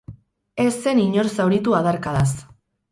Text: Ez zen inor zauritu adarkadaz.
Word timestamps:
Ez 0.63 0.73
zen 0.85 1.03
inor 1.03 1.31
zauritu 1.37 1.79
adarkadaz. 1.83 2.29